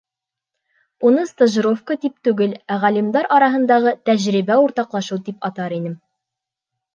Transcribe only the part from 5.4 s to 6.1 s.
атар инем.